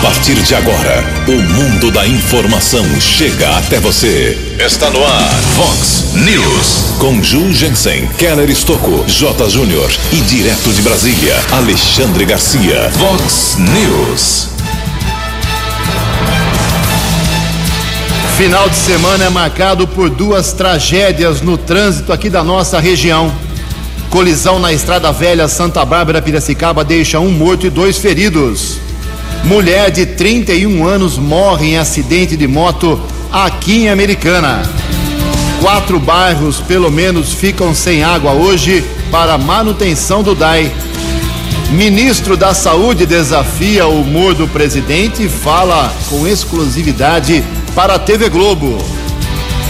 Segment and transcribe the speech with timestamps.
[0.00, 4.56] A partir de agora, o mundo da informação chega até você.
[4.58, 6.96] Está no ar, Fox News.
[6.98, 9.50] Com Ju Jensen, Keller Estocco, J.
[9.50, 12.90] Júnior e direto de Brasília, Alexandre Garcia.
[12.92, 14.48] Fox News.
[18.38, 23.30] Final de semana é marcado por duas tragédias no trânsito aqui da nossa região.
[24.08, 28.79] Colisão na Estrada Velha Santa Bárbara Piracicaba deixa um morto e dois feridos.
[29.44, 33.00] Mulher de 31 anos morre em acidente de moto
[33.32, 34.62] aqui em Americana.
[35.60, 40.72] Quatro bairros, pelo menos, ficam sem água hoje para manutenção do DAI.
[41.70, 47.44] Ministro da Saúde desafia o humor do presidente e fala com exclusividade
[47.74, 48.78] para a TV Globo.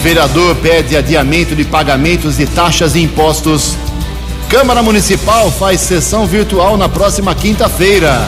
[0.02, 3.76] Vereador pede adiamento de pagamentos de taxas e impostos.
[4.48, 8.26] Câmara Municipal faz sessão virtual na próxima quinta-feira.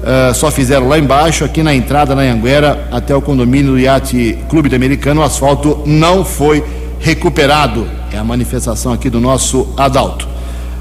[0.01, 4.37] uh, só fizeram lá embaixo, aqui na entrada na Anguera, até o condomínio do Iate
[4.49, 6.63] Clube do Americano, o asfalto não foi
[6.99, 7.87] recuperado.
[8.11, 10.27] É a manifestação aqui do nosso Adalto.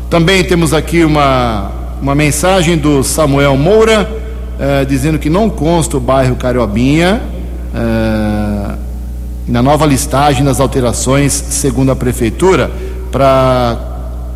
[0.09, 1.71] Também temos aqui uma,
[2.01, 4.09] uma mensagem do Samuel Moura,
[4.59, 7.21] uh, dizendo que não consta o bairro Cariobinha.
[7.75, 8.89] Uh,
[9.49, 12.71] na nova listagem das alterações, segundo a prefeitura,
[13.11, 13.79] para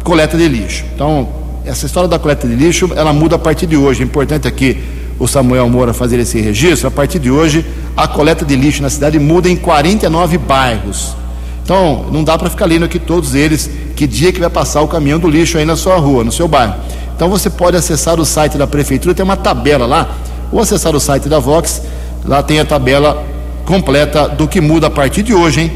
[0.03, 0.85] coleta de lixo.
[0.95, 1.29] Então,
[1.73, 4.03] essa história da coleta de lixo, ela muda a partir de hoje.
[4.03, 4.79] É importante aqui
[5.19, 6.87] o Samuel Moura fazer esse registro.
[6.87, 7.65] A partir de hoje,
[7.97, 11.17] a coleta de lixo na cidade muda em 49 bairros.
[11.65, 14.89] Então, não dá para ficar lendo aqui todos eles, que dia que vai passar o
[14.89, 16.75] caminhão do lixo aí na sua rua, no seu bairro.
[17.17, 20.15] Então, você pode acessar o site da prefeitura, tem uma tabela lá,
[20.53, 21.81] ou acessar o site da Vox,
[22.23, 23.25] lá tem a tabela
[23.65, 25.73] completa do que muda a partir de hoje, hein?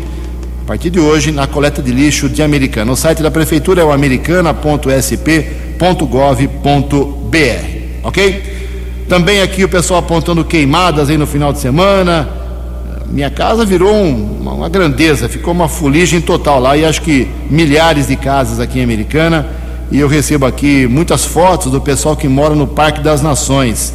[0.62, 2.92] A partir de hoje, na coleta de lixo de Americana.
[2.92, 5.65] O site da prefeitura é o americana.sp.gov.br,
[8.02, 8.56] ok?
[9.08, 12.28] Também aqui o pessoal apontando queimadas aí no final de semana.
[13.08, 17.28] Minha casa virou um, uma, uma grandeza, ficou uma fuligem total lá e acho que
[17.48, 19.46] milhares de casas aqui em Americana.
[19.92, 23.94] E eu recebo aqui muitas fotos do pessoal que mora no Parque das Nações.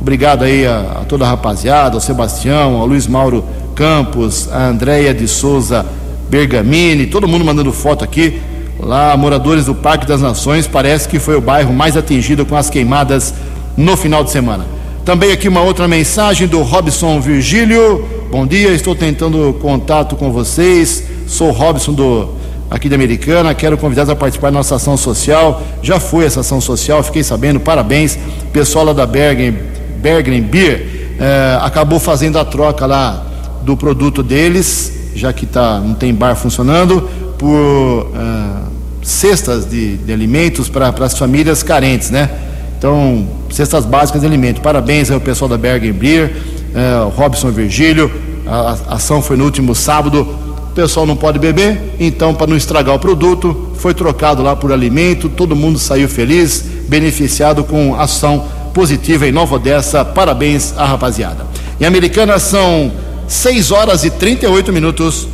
[0.00, 3.44] Obrigado aí a, a toda a rapaziada, ao Sebastião, ao Luiz Mauro
[3.74, 5.84] Campos, a Andréia de Souza
[6.30, 8.40] Bergamini, todo mundo mandando foto aqui.
[8.78, 12.68] Lá, moradores do Parque das Nações, parece que foi o bairro mais atingido com as
[12.68, 13.32] queimadas
[13.76, 14.66] no final de semana.
[15.04, 18.04] Também aqui uma outra mensagem do Robson Virgílio.
[18.30, 21.04] Bom dia, estou tentando contato com vocês.
[21.26, 22.28] Sou Robson do
[22.68, 25.62] aqui da Americana, quero convidá-los a participar da nossa ação social.
[25.80, 28.18] Já foi essa ação social, fiquei sabendo, parabéns.
[28.52, 29.56] Pessoal lá da Bergen
[30.02, 33.24] Bergen Beer eh, acabou fazendo a troca lá
[33.62, 37.08] do produto deles, já que tá, não tem bar funcionando,
[37.38, 38.65] por eh,
[39.06, 42.28] cestas de, de alimentos para as famílias carentes, né?
[42.76, 44.60] Então, cestas básicas de alimento.
[44.60, 46.34] Parabéns ao pessoal da Bergen Beer,
[46.74, 48.10] eh, Robson Virgílio.
[48.44, 50.22] A, a ação foi no último sábado.
[50.22, 54.72] O pessoal não pode beber, então, para não estragar o produto, foi trocado lá por
[54.72, 55.28] alimento.
[55.28, 58.44] Todo mundo saiu feliz, beneficiado com ação
[58.74, 60.04] positiva em Nova Odessa.
[60.04, 61.46] Parabéns à rapaziada.
[61.80, 62.90] Em Americana são
[63.28, 65.28] 6 horas e 38 minutos.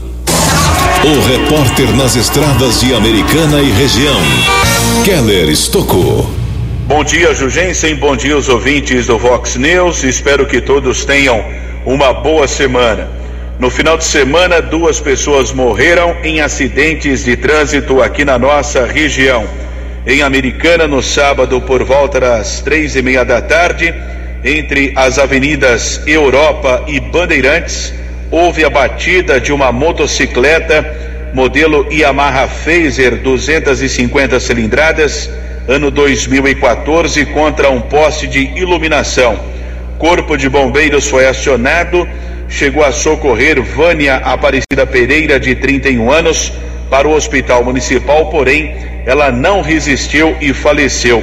[1.04, 4.20] O repórter nas estradas de Americana e região,
[5.04, 6.30] Keller Estocou.
[6.86, 7.96] Bom dia, Jugensen.
[7.96, 10.04] Bom dia, os ouvintes do Vox News.
[10.04, 11.44] Espero que todos tenham
[11.84, 13.10] uma boa semana.
[13.58, 19.44] No final de semana, duas pessoas morreram em acidentes de trânsito aqui na nossa região.
[20.06, 23.92] Em Americana, no sábado, por volta das três e meia da tarde,
[24.44, 27.92] entre as avenidas Europa e Bandeirantes,
[28.32, 30.82] houve a batida de uma motocicleta
[31.34, 35.30] modelo Yamaha Phaser 250 cilindradas,
[35.68, 39.38] ano 2014, contra um poste de iluminação.
[39.98, 42.08] Corpo de Bombeiros foi acionado,
[42.48, 46.52] chegou a socorrer Vânia Aparecida Pereira, de 31 anos,
[46.90, 48.74] para o Hospital Municipal, porém,
[49.06, 51.22] ela não resistiu e faleceu.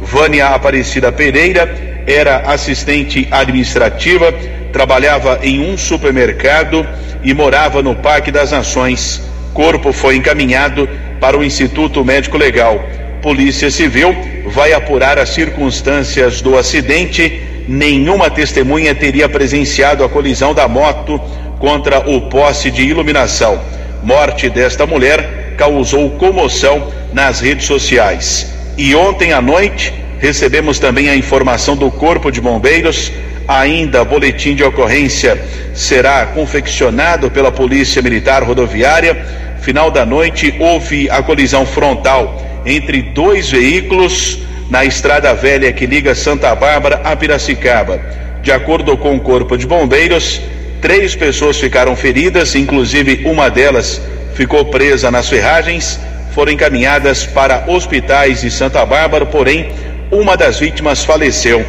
[0.00, 4.32] Vânia Aparecida Pereira era assistente administrativa
[4.72, 6.86] trabalhava em um supermercado
[7.22, 9.22] e morava no Parque das Nações.
[9.52, 10.88] Corpo foi encaminhado
[11.20, 12.82] para o Instituto Médico Legal.
[13.20, 14.14] Polícia Civil
[14.46, 17.42] vai apurar as circunstâncias do acidente.
[17.68, 21.20] Nenhuma testemunha teria presenciado a colisão da moto
[21.58, 23.60] contra o poste de iluminação.
[24.02, 28.54] Morte desta mulher causou comoção nas redes sociais.
[28.78, 33.10] E ontem à noite recebemos também a informação do Corpo de Bombeiros
[33.50, 35.36] Ainda boletim de ocorrência
[35.74, 39.26] será confeccionado pela Polícia Militar Rodoviária.
[39.60, 44.38] Final da noite houve a colisão frontal entre dois veículos
[44.70, 48.00] na estrada velha que liga Santa Bárbara a Piracicaba.
[48.40, 50.40] De acordo com o Corpo de Bombeiros,
[50.80, 54.00] três pessoas ficaram feridas, inclusive uma delas
[54.34, 55.98] ficou presa nas ferragens,
[56.32, 59.72] foram encaminhadas para hospitais de Santa Bárbara, porém,
[60.10, 61.64] uma das vítimas faleceu.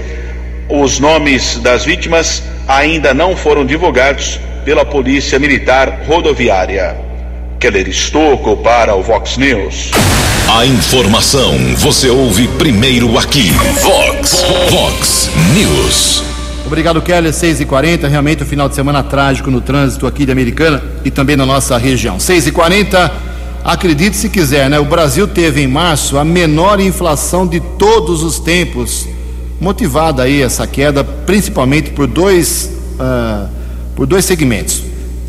[0.67, 6.95] Os nomes das vítimas ainda não foram divulgados pela Polícia Militar Rodoviária.
[7.59, 9.91] Keller Estocco para o Vox News.
[10.49, 13.51] A informação você ouve primeiro aqui.
[13.81, 16.23] Vox, Vox News.
[16.65, 17.33] Obrigado, Keller.
[17.33, 21.11] 6 e 40 Realmente um final de semana trágico no trânsito aqui de Americana e
[21.11, 22.19] também na nossa região.
[22.19, 23.30] 6 e 40
[23.63, 24.79] Acredite se quiser, né?
[24.79, 29.07] O Brasil teve em março a menor inflação de todos os tempos
[29.61, 33.47] motivada aí essa queda principalmente por dois, uh,
[33.95, 34.81] por dois segmentos.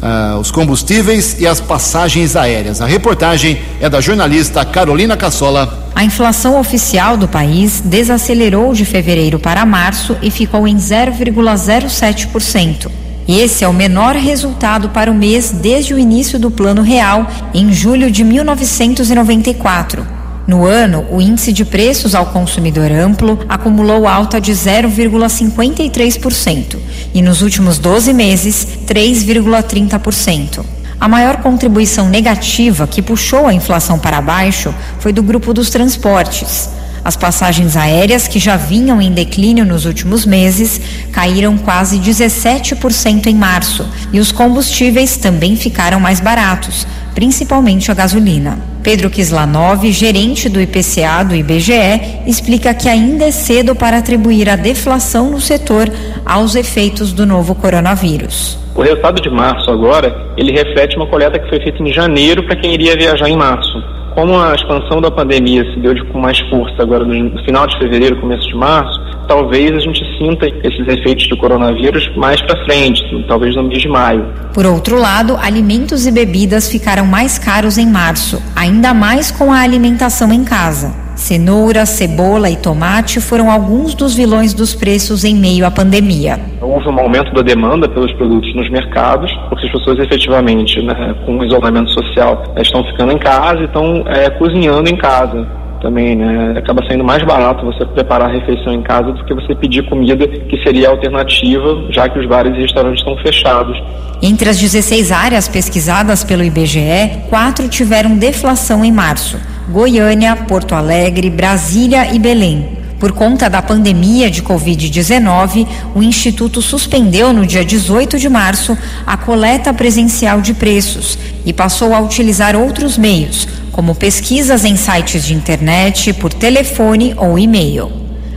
[0.03, 2.81] Uh, os combustíveis e as passagens aéreas.
[2.81, 5.91] A reportagem é da jornalista Carolina Cassola.
[5.95, 12.91] A inflação oficial do país desacelerou de fevereiro para março e ficou em 0,07%.
[13.35, 17.73] Esse é o menor resultado para o mês desde o início do Plano Real, em
[17.73, 20.07] julho de 1994
[20.47, 26.77] no ano, o índice de preços ao consumidor amplo acumulou alta de 0,53%
[27.15, 30.65] e nos últimos 12 meses, 3,30%.
[30.99, 36.82] A maior contribuição negativa que puxou a inflação para baixo foi do grupo dos transportes.
[37.05, 40.81] As passagens aéreas, que já vinham em declínio nos últimos meses,
[41.11, 48.59] caíram quase 17% em março e os combustíveis também ficaram mais baratos, principalmente a gasolina.
[48.85, 54.57] Pedro Kislanov, gerente do IPCA do IBGE, explica que ainda é cedo para atribuir a
[54.57, 55.91] deflação no setor
[56.25, 58.59] aos efeitos do novo coronavírus.
[58.75, 62.57] O resultado de março agora, ele reflete uma coleta que foi feita em janeiro para
[62.57, 64.02] quem iria viajar em março.
[64.15, 68.21] Como a expansão da pandemia se deu com mais força agora no final de fevereiro,
[68.21, 69.01] começo de março,
[69.33, 73.89] talvez a gente sinta esses efeitos do coronavírus mais para frente, talvez no mês de
[73.89, 74.27] maio.
[74.53, 79.61] Por outro lado, alimentos e bebidas ficaram mais caros em março, ainda mais com a
[79.61, 80.95] alimentação em casa.
[81.17, 86.39] Cenoura, cebola e tomate foram alguns dos vilões dos preços em meio à pandemia.
[86.61, 91.39] Houve um aumento da demanda pelos produtos nos mercados, porque as pessoas efetivamente, né, com
[91.39, 96.55] o isolamento social, estão ficando em casa e estão é, cozinhando em casa também, né?
[96.57, 100.27] Acaba sendo mais barato você preparar a refeição em casa do que você pedir comida,
[100.27, 103.77] que seria a alternativa, já que os bares e restaurantes estão fechados.
[104.23, 109.37] Entre as 16 áreas pesquisadas pelo IBGE, quatro tiveram deflação em março:
[109.69, 112.81] Goiânia, Porto Alegre, Brasília e Belém.
[113.01, 119.17] Por conta da pandemia de Covid-19, o Instituto suspendeu no dia 18 de março a
[119.17, 125.35] coleta presencial de preços e passou a utilizar outros meios, como pesquisas em sites de
[125.35, 127.91] internet, por telefone ou e-mail.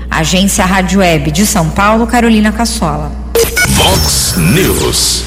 [0.10, 3.12] Agência Rádio Web de São Paulo, Carolina Cassola.
[3.70, 5.24] Vox News.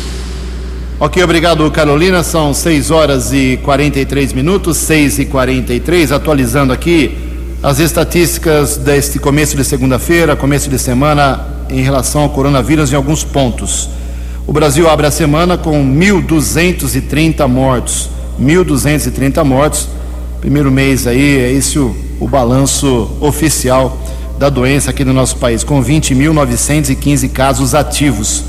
[1.00, 2.24] Ok, obrigado Carolina.
[2.24, 7.16] São 6 horas e 43 minutos, 6 e 43, atualizando aqui
[7.62, 13.24] as estatísticas deste começo de segunda-feira, começo de semana, em relação ao coronavírus em alguns
[13.24, 13.90] pontos.
[14.48, 18.08] O Brasil abre a semana com 1.230 mortos.
[18.40, 19.86] 1.230 mortos.
[20.40, 24.00] Primeiro mês aí, é esse o, o balanço oficial
[24.38, 28.42] da doença aqui no nosso país, com 20.915 casos ativos.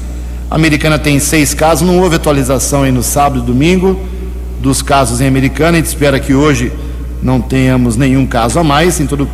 [0.50, 4.00] A americana tem seis casos, não houve atualização aí no sábado e domingo
[4.62, 5.72] dos casos em americana.
[5.72, 6.72] A gente espera que hoje
[7.22, 9.01] não tenhamos nenhum caso a mais.
[9.01, 9.27] Em todo,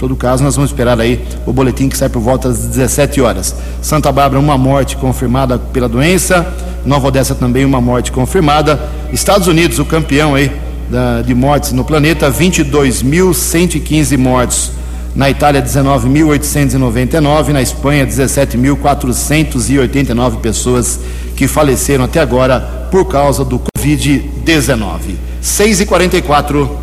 [0.00, 3.54] todo caso, nós vamos esperar aí o boletim que sai por volta das 17 horas.
[3.82, 6.46] Santa Bárbara, uma morte confirmada pela doença.
[6.86, 8.80] Nova Odessa também uma morte confirmada.
[9.12, 10.50] Estados Unidos, o campeão aí
[10.88, 14.72] da, de mortes no planeta, 22.115 mortes.
[15.14, 17.48] Na Itália, 19.899.
[17.48, 20.98] Na Espanha, 17.489 pessoas
[21.36, 25.16] que faleceram até agora por causa do Covid-19.
[25.42, 26.78] 6 e 44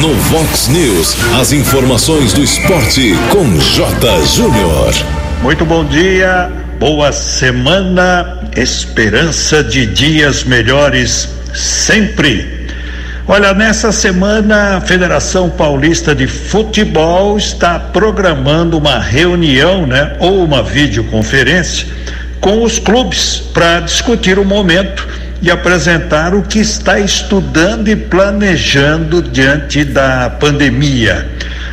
[0.00, 4.24] No Vox News, as informações do esporte com J.
[4.26, 4.94] Júnior.
[5.42, 12.68] Muito bom dia, boa semana, esperança de dias melhores sempre.
[13.26, 20.62] Olha, nessa semana a Federação Paulista de Futebol está programando uma reunião, né, ou uma
[20.62, 21.88] videoconferência
[22.40, 25.08] com os clubes para discutir o momento
[25.40, 31.28] e apresentar o que está estudando e planejando diante da pandemia.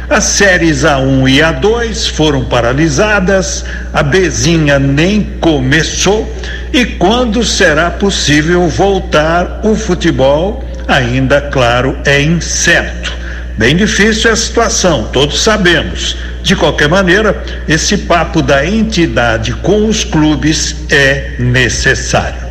[0.09, 6.31] As séries A1 e A2 foram paralisadas, a Bezinha nem começou
[6.71, 13.11] e quando será possível voltar o futebol, ainda claro, é incerto.
[13.57, 16.17] Bem difícil é a situação, todos sabemos.
[16.43, 22.44] De qualquer maneira, esse papo da entidade com os clubes é necessário.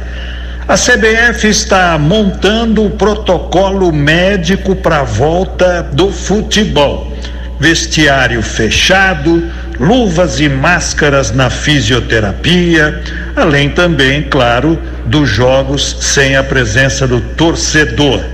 [0.66, 7.12] A CBF está montando o protocolo médico para a volta do futebol.
[7.60, 9.46] Vestiário fechado,
[9.78, 13.02] luvas e máscaras na fisioterapia,
[13.36, 18.24] além também, claro, dos jogos sem a presença do torcedor.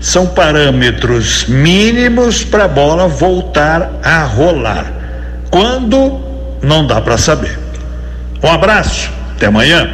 [0.00, 4.90] São parâmetros mínimos para a bola voltar a rolar.
[5.50, 6.24] Quando?
[6.62, 7.58] Não dá para saber.
[8.42, 9.90] Um abraço, até amanhã.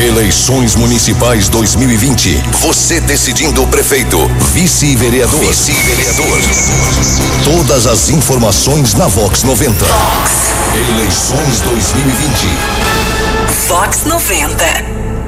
[0.00, 2.42] Eleições Municipais 2020.
[2.62, 4.16] Você decidindo o prefeito,
[4.50, 5.40] vice-vereador.
[5.40, 6.40] Vice-vereador.
[7.44, 9.84] Todas as informações na Vox 90.
[9.84, 10.32] Vox.
[10.88, 12.48] Eleições 2020.
[13.68, 15.19] Vox 90.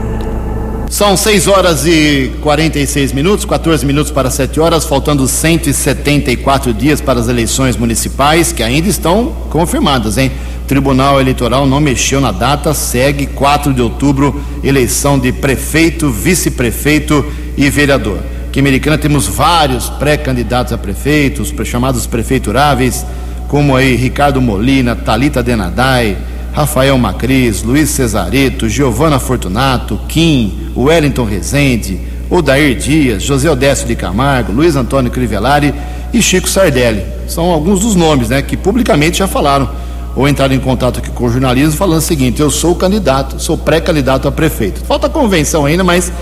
[0.92, 7.18] São 6 horas e 46 minutos, 14 minutos para 7 horas, faltando 174 dias para
[7.18, 10.30] as eleições municipais, que ainda estão confirmadas, hein?
[10.68, 17.24] Tribunal Eleitoral não mexeu na data, segue 4 de outubro, eleição de prefeito, vice-prefeito
[17.56, 18.18] e vereador.
[18.48, 23.06] Aqui em Americana temos vários pré-candidatos a prefeitos, chamados prefeituráveis,
[23.48, 26.18] como aí Ricardo Molina, Talita Denadai,
[26.52, 34.52] Rafael Macris, Luiz Cesareto, Giovana Fortunato, Kim, Wellington Rezende, Odair Dias, José Odécio de Camargo,
[34.52, 35.74] Luiz Antônio Crivellari
[36.12, 37.04] e Chico Sardelli.
[37.26, 39.68] São alguns dos nomes né, que publicamente já falaram
[40.14, 43.56] ou entraram em contato aqui com o jornalismo falando o seguinte: eu sou candidato, sou
[43.56, 44.84] pré-candidato a prefeito.
[44.84, 46.12] Falta convenção ainda, mas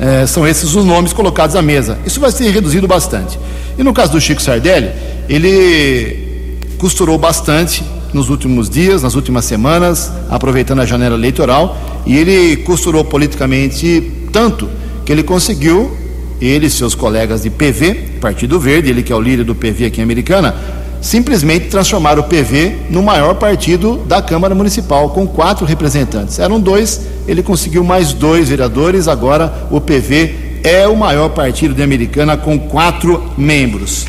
[0.00, 1.98] é, são esses os nomes colocados à mesa.
[2.06, 3.38] Isso vai ser reduzido bastante.
[3.78, 4.90] E no caso do Chico Sardelli,
[5.28, 7.84] ele costurou bastante
[8.14, 14.68] nos últimos dias, nas últimas semanas, aproveitando a janela eleitoral, e ele costurou politicamente tanto
[15.04, 15.94] que ele conseguiu,
[16.40, 19.86] ele e seus colegas de PV, Partido Verde, ele que é o líder do PV
[19.86, 20.54] aqui em Americana,
[21.00, 26.38] simplesmente transformar o PV no maior partido da Câmara Municipal, com quatro representantes.
[26.38, 31.82] Eram dois, ele conseguiu mais dois vereadores, agora o PV é o maior partido de
[31.82, 34.06] Americana com quatro membros.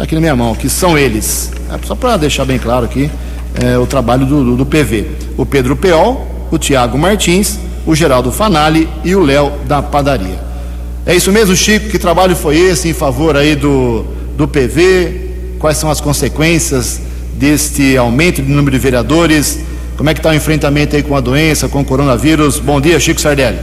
[0.00, 1.52] Está aqui na minha mão, que são eles.
[1.70, 3.10] É, só para deixar bem claro aqui
[3.62, 5.04] é, o trabalho do, do, do, PV.
[5.36, 10.38] O Pedro Peol, o Tiago Martins, o Geraldo Fanali e o Léo da Padaria.
[11.04, 11.90] É isso mesmo, Chico?
[11.90, 14.06] Que trabalho foi esse em favor aí do,
[14.38, 15.58] do PV?
[15.58, 16.98] quais são as consequências
[17.34, 19.60] deste aumento de número de vereadores,
[19.98, 22.58] como é que está o enfrentamento aí com a doença, com o coronavírus.
[22.58, 23.58] Bom dia, Chico Sardelli.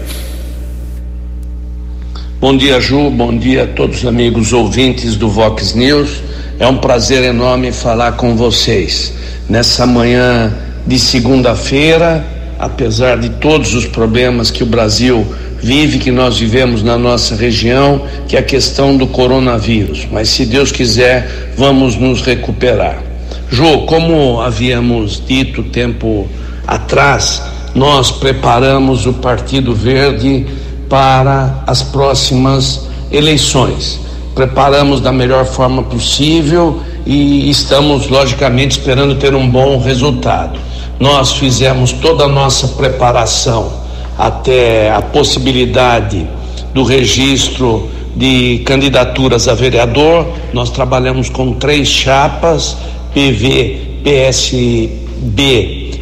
[2.40, 3.10] Bom dia, Ju.
[3.10, 6.27] Bom dia a todos os amigos ouvintes do Vox News.
[6.60, 9.14] É um prazer enorme falar com vocês
[9.48, 10.52] nessa manhã
[10.88, 12.26] de segunda-feira,
[12.58, 15.24] apesar de todos os problemas que o Brasil
[15.62, 20.08] vive, que nós vivemos na nossa região, que é a questão do coronavírus.
[20.12, 23.04] Mas se Deus quiser, vamos nos recuperar.
[23.52, 26.28] Ju, como havíamos dito tempo
[26.66, 27.40] atrás,
[27.76, 30.48] nós preparamos o Partido Verde
[30.90, 34.07] para as próximas eleições.
[34.38, 40.60] Preparamos da melhor forma possível e estamos, logicamente, esperando ter um bom resultado.
[41.00, 43.74] Nós fizemos toda a nossa preparação
[44.16, 46.28] até a possibilidade
[46.72, 50.28] do registro de candidaturas a vereador.
[50.54, 52.78] Nós trabalhamos com três chapas:
[53.16, 54.90] PV, PSB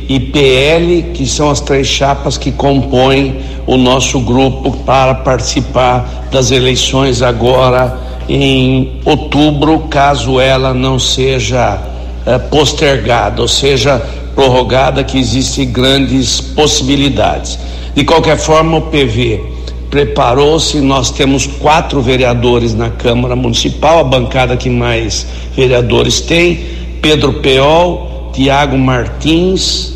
[0.10, 6.52] e PL, que são as três chapas que compõem o nosso grupo para participar das
[6.52, 11.80] eleições agora em outubro, caso ela não seja
[12.26, 14.02] eh, postergada, ou seja,
[14.34, 17.58] prorrogada, que existem grandes possibilidades.
[17.94, 19.42] De qualquer forma, o PV
[19.90, 26.60] preparou-se, nós temos quatro vereadores na Câmara Municipal, a bancada que mais vereadores tem,
[27.02, 29.94] Pedro Peol, Tiago Martins,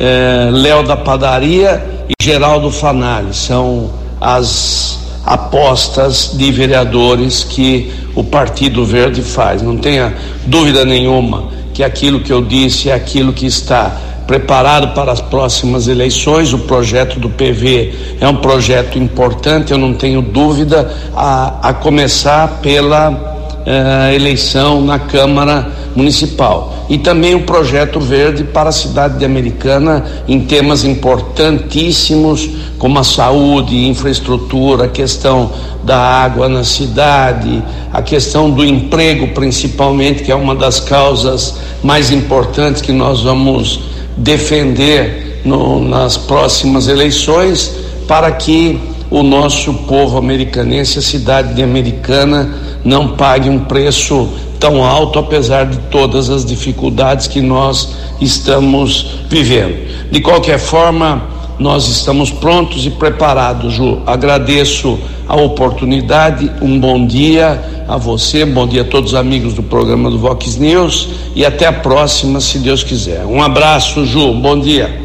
[0.00, 3.34] eh, Léo da Padaria e Geraldo Fanali.
[3.34, 4.97] São as
[5.28, 9.60] apostas de vereadores que o Partido Verde faz.
[9.60, 10.14] Não tenha
[10.46, 13.94] dúvida nenhuma que aquilo que eu disse é aquilo que está
[14.26, 16.54] preparado para as próximas eleições.
[16.54, 22.60] O projeto do PV é um projeto importante, eu não tenho dúvida, a, a começar
[22.62, 23.37] pela
[23.70, 26.86] eh, eleição na Câmara Municipal.
[26.88, 32.48] E também o projeto verde para a cidade de Americana em temas importantíssimos
[32.78, 35.50] como a saúde, infraestrutura, a questão
[35.84, 42.10] da água na cidade, a questão do emprego principalmente, que é uma das causas mais
[42.10, 43.80] importantes que nós vamos
[44.16, 47.70] defender no, nas próximas eleições
[48.06, 54.84] para que o nosso povo americanense, a cidade de Americana, não pague um preço tão
[54.84, 60.10] alto, apesar de todas as dificuldades que nós estamos vivendo.
[60.10, 61.22] De qualquer forma,
[61.58, 64.00] nós estamos prontos e preparados, Ju.
[64.06, 69.62] Agradeço a oportunidade, um bom dia a você, bom dia a todos os amigos do
[69.62, 73.24] programa do Vox News e até a próxima, se Deus quiser.
[73.24, 75.00] Um abraço, Ju, bom dia.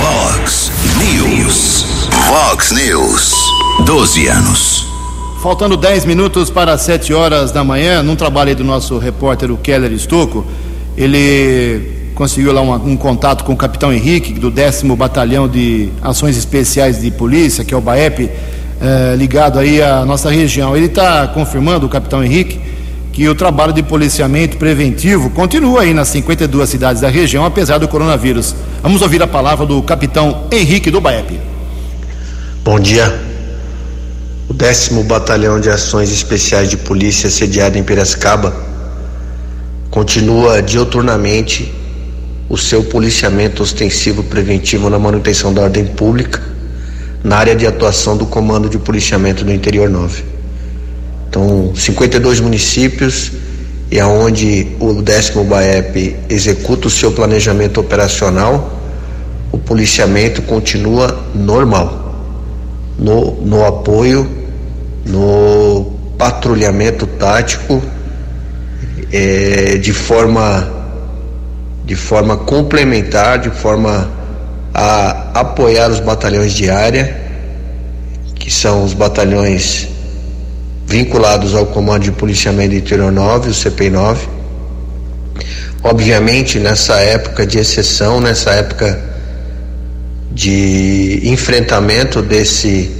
[0.00, 1.95] Vox News.
[2.26, 3.32] Vox News.
[3.84, 4.84] 12 anos.
[5.40, 9.92] Faltando 10 minutos para 7 horas da manhã, num trabalho do nosso repórter, o Keller
[9.92, 10.44] Estocco,
[10.96, 16.36] ele conseguiu lá um, um, contato com o capitão Henrique, do 10 Batalhão de Ações
[16.36, 18.28] Especiais de Polícia, que é o BAEP,
[18.80, 20.76] eh, ligado aí à nossa região.
[20.76, 22.60] Ele está confirmando, o capitão Henrique,
[23.12, 27.86] que o trabalho de policiamento preventivo continua aí nas 52 cidades da região, apesar do
[27.86, 28.52] coronavírus.
[28.82, 31.55] Vamos ouvir a palavra do capitão Henrique do BAEP.
[32.66, 33.16] Bom dia.
[34.48, 38.56] O décimo Batalhão de Ações Especiais de Polícia, sediado em Piracicaba,
[39.88, 41.72] continua dioturnamente
[42.48, 46.42] o seu policiamento ostensivo preventivo na manutenção da ordem pública
[47.22, 50.24] na área de atuação do Comando de Policiamento do Interior 9.
[51.28, 53.30] Então, 52 municípios
[53.92, 58.76] e aonde o décimo BAEP executa o seu planejamento operacional,
[59.52, 62.05] o policiamento continua normal
[62.98, 64.28] no, no apoio,
[65.04, 67.82] no patrulhamento tático,
[69.12, 70.74] é, de forma
[71.84, 74.10] de forma complementar, de forma
[74.74, 77.16] a apoiar os batalhões de área,
[78.34, 79.86] que são os batalhões
[80.84, 84.16] vinculados ao Comando de Policiamento Interior 9, o CP9.
[85.82, 89.15] Obviamente, nessa época de exceção, nessa época
[90.36, 92.90] de enfrentamento desse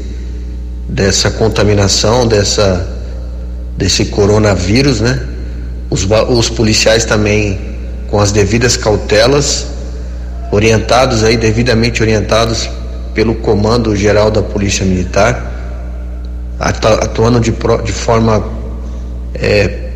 [0.89, 2.89] dessa contaminação, dessa
[3.77, 5.21] desse coronavírus, né?
[5.91, 7.59] Os, os policiais também
[8.09, 9.67] com as devidas cautelas,
[10.51, 12.71] orientados aí devidamente orientados
[13.13, 15.53] pelo Comando Geral da Polícia Militar,
[16.59, 17.53] atuando de,
[17.85, 18.51] de forma
[19.35, 19.91] é,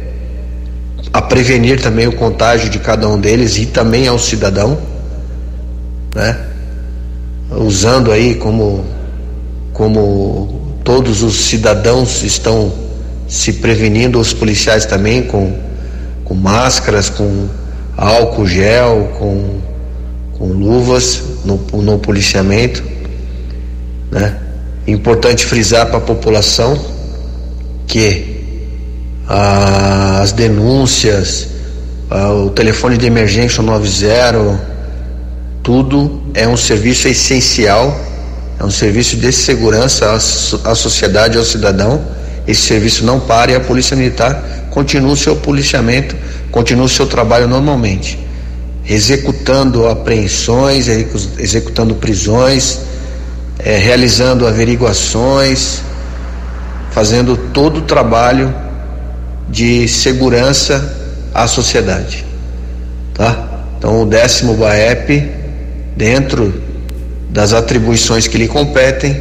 [1.10, 4.78] a prevenir também o contágio de cada um deles e também ao cidadão,
[6.14, 6.49] né?
[7.50, 8.84] Usando aí como,
[9.72, 12.72] como todos os cidadãos estão
[13.28, 15.56] se prevenindo, os policiais também com,
[16.24, 17.48] com máscaras, com
[17.96, 19.60] álcool gel, com,
[20.36, 22.82] com luvas no, no policiamento,
[24.10, 24.36] né?
[24.86, 26.78] Importante frisar para a população
[27.86, 28.40] que
[29.28, 31.48] ah, as denúncias,
[32.10, 34.69] ah, o telefone de emergência 90,
[35.62, 37.98] tudo é um serviço essencial,
[38.58, 42.00] é um serviço de segurança à, sociedade, ao cidadão.
[42.46, 46.16] Esse serviço não para e a Polícia Militar continua o seu policiamento,
[46.50, 48.18] continua o seu trabalho normalmente,
[48.86, 50.88] executando apreensões,
[51.38, 52.80] executando prisões,
[53.58, 55.80] é, realizando averiguações,
[56.90, 58.54] fazendo todo o trabalho
[59.48, 60.96] de segurança
[61.34, 62.24] à sociedade,
[63.14, 63.48] tá?
[63.78, 65.39] Então o décimo BAEP,
[65.96, 66.52] dentro
[67.28, 69.20] das atribuições que lhe competem,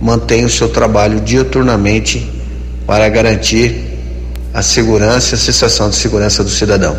[0.00, 2.30] mantém o seu trabalho diuturnamente
[2.86, 3.92] para garantir
[4.52, 6.96] a segurança e a sensação de segurança do cidadão.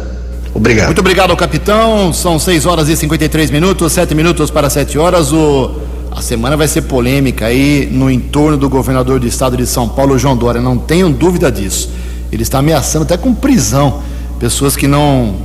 [0.54, 0.88] Obrigado.
[0.88, 2.14] Muito obrigado, capitão.
[2.14, 5.34] São 6 horas e 53 minutos, 7 minutos para 7 horas.
[5.34, 5.82] O
[6.16, 10.18] a semana vai ser polêmica aí no entorno do governador do estado de São Paulo,
[10.18, 11.90] João Dória, não tenham dúvida disso.
[12.32, 14.02] Ele está ameaçando até com prisão
[14.40, 15.36] pessoas que não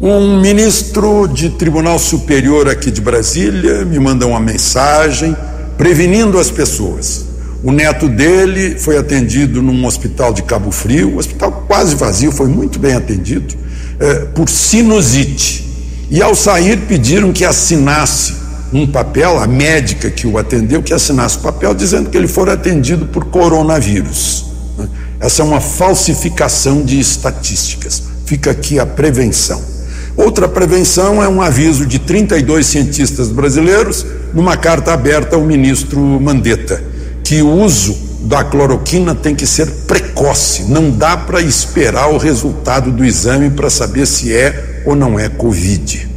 [0.00, 5.36] Um ministro de Tribunal Superior aqui de Brasília me manda uma mensagem
[5.78, 7.26] prevenindo as pessoas.
[7.62, 12.48] O neto dele foi atendido num hospital de Cabo Frio, um hospital quase vazio, foi
[12.48, 13.54] muito bem atendido,
[14.00, 15.64] é, por sinusite.
[16.10, 18.34] E ao sair pediram que assinasse
[18.72, 22.50] um papel, a médica que o atendeu, que assinasse o papel dizendo que ele for
[22.50, 24.46] atendido por coronavírus.
[24.76, 24.88] Né?
[25.20, 28.02] Essa é uma falsificação de estatísticas.
[28.26, 29.73] Fica aqui a prevenção.
[30.16, 36.82] Outra prevenção é um aviso de 32 cientistas brasileiros numa carta aberta ao ministro Mandetta,
[37.24, 42.90] que o uso da cloroquina tem que ser precoce, não dá para esperar o resultado
[42.92, 46.08] do exame para saber se é ou não é Covid.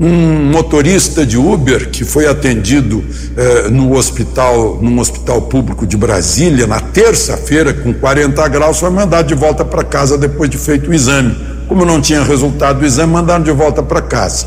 [0.00, 3.02] Um motorista de Uber que foi atendido
[3.36, 9.28] eh, no hospital, num hospital público de Brasília, na terça-feira, com 40 graus, foi mandado
[9.28, 11.55] de volta para casa depois de feito o exame.
[11.68, 14.46] Como não tinha resultado do exame, mandaram de volta para casa.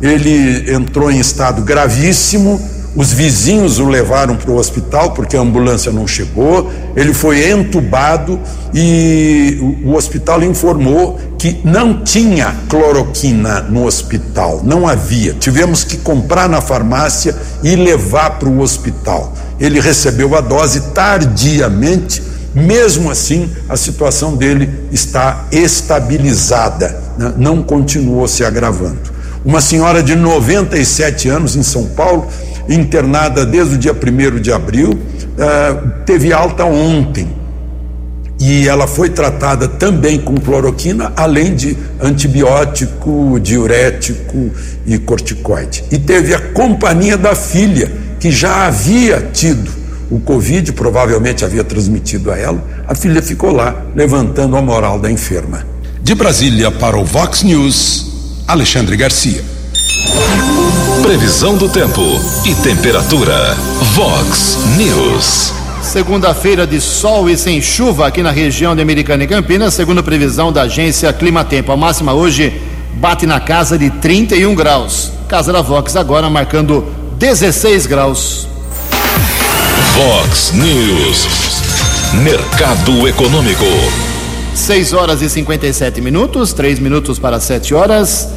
[0.00, 2.60] Ele entrou em estado gravíssimo,
[2.94, 6.70] os vizinhos o levaram para o hospital porque a ambulância não chegou.
[6.96, 8.40] Ele foi entubado
[8.74, 15.34] e o, hospital informou que não tinha cloroquina no hospital, não havia.
[15.34, 19.32] Tivemos que comprar na farmácia e levar para o hospital.
[19.60, 22.22] Ele recebeu a dose tardiamente.
[22.58, 27.32] Mesmo assim, a situação dele está estabilizada, né?
[27.36, 28.98] não continuou se agravando.
[29.44, 32.26] Uma senhora de 97 anos em São Paulo
[32.68, 37.28] internada desde o dia 1 de abril, uh, teve alta ontem.
[38.40, 44.50] E ela foi tratada também com cloroquina, além de antibiótico, diurético
[44.86, 45.84] e corticoide.
[45.90, 47.90] E teve a companhia da filha,
[48.20, 49.78] que já havia tido
[50.10, 52.62] o Covid, provavelmente havia transmitido a ela.
[52.86, 55.66] A filha ficou lá, levantando a moral da enferma.
[56.02, 58.06] De Brasília para o Vox News,
[58.46, 59.42] Alexandre Garcia.
[61.02, 62.02] Previsão do tempo
[62.44, 63.54] e temperatura.
[63.94, 65.52] Vox News.
[65.82, 70.02] Segunda-feira de sol e sem chuva aqui na região de Americana e Campinas, segundo a
[70.02, 71.72] previsão da agência Climatempo.
[71.72, 72.60] A máxima hoje
[72.94, 75.12] bate na casa de 31 graus.
[75.28, 76.84] Casa da Vox agora marcando
[77.18, 78.48] 16 graus.
[79.98, 81.26] Vox News.
[82.22, 83.64] Mercado Econômico.
[84.54, 88.28] 6 horas e 57 minutos, 3 minutos para 7 horas.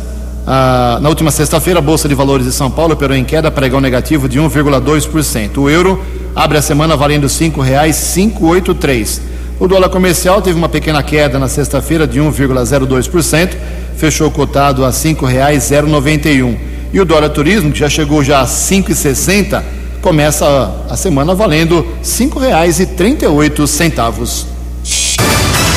[0.47, 3.79] Ah, na última sexta-feira, a Bolsa de Valores de São Paulo operou em queda, pregão
[3.79, 5.59] negativo de 1,2%.
[5.59, 6.03] O euro
[6.35, 9.21] abre a semana valendo R$ 5,583.
[9.59, 13.55] O dólar comercial teve uma pequena queda na sexta-feira de 1,02%,
[13.95, 16.57] fechou cotado a R$ 5,091.
[16.91, 19.61] E o dólar turismo, que já chegou já a 5,60,
[20.01, 24.45] começa a semana valendo R$ 5,38.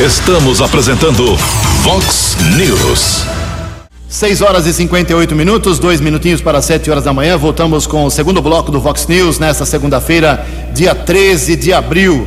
[0.05, 1.37] Estamos apresentando
[1.83, 3.23] Vox News.
[4.09, 7.37] 6 horas e 58 minutos, dois minutinhos para 7 horas da manhã.
[7.37, 12.27] Voltamos com o segundo bloco do Vox News nesta segunda-feira, dia 13 de abril.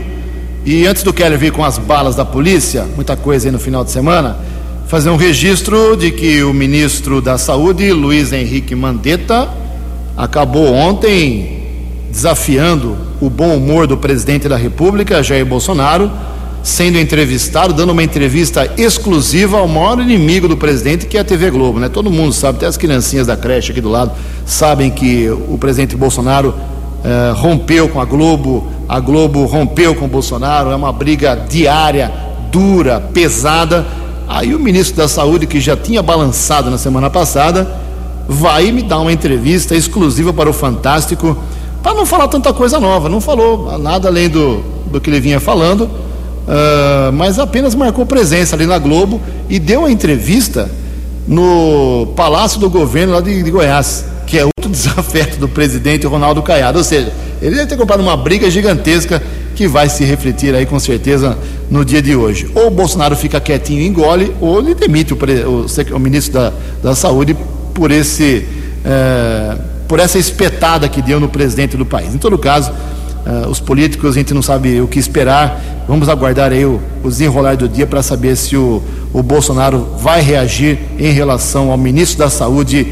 [0.65, 3.83] E antes do Keller vir com as balas da polícia, muita coisa aí no final
[3.83, 4.37] de semana,
[4.87, 9.49] fazer um registro de que o ministro da Saúde, Luiz Henrique Mandetta,
[10.15, 11.56] acabou ontem
[12.17, 16.09] desafiando o bom humor do presidente da República, Jair Bolsonaro
[16.63, 21.51] sendo entrevistado, dando uma entrevista exclusiva ao maior inimigo do presidente, que é a TV
[21.51, 21.87] Globo, né?
[21.87, 24.11] Todo mundo sabe, até as criancinhas da creche aqui do lado
[24.45, 26.53] sabem que o presidente Bolsonaro
[27.05, 32.11] eh, rompeu com a Globo, a Globo rompeu com o Bolsonaro, é uma briga diária,
[32.51, 33.85] dura, pesada.
[34.27, 37.65] Aí o ministro da Saúde, que já tinha balançado na semana passada,
[38.27, 41.37] vai me dar uma entrevista exclusiva para o Fantástico,
[41.87, 45.39] para não falar tanta coisa nova, não falou nada além do, do que ele vinha
[45.39, 50.69] falando uh, mas apenas marcou presença ali na Globo e deu uma entrevista
[51.25, 56.43] no Palácio do Governo lá de, de Goiás, que é outro desafeto do presidente Ronaldo
[56.43, 56.77] Caiado.
[56.77, 59.23] Ou seja, ele deve ter comprado uma briga gigantesca
[59.55, 61.37] que vai se refletir aí com certeza
[61.71, 62.51] no dia de hoje.
[62.53, 66.53] Ou o Bolsonaro fica quietinho e engole, ou ele demite o, o, o ministro da,
[66.83, 67.33] da Saúde
[67.73, 68.45] por esse.
[68.83, 72.13] Eh, por essa espetada que deu no presidente do país.
[72.13, 72.71] Em todo caso,
[73.27, 75.61] Uh, os políticos, a gente não sabe o que esperar.
[75.85, 80.21] Vamos aguardar aí o, o desenrolar do dia para saber se o, o Bolsonaro vai
[80.21, 82.87] reagir em relação ao ministro da Saúde,